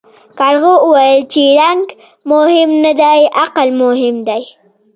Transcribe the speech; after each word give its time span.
کارغه 0.39 0.73
وویل 0.83 1.21
چې 1.33 1.41
رنګ 1.61 1.83
مهم 2.31 2.69
نه 2.85 2.91
دی 3.01 3.19
عقل 3.43 3.67
مهم 3.81 4.15
دی. 4.27 4.43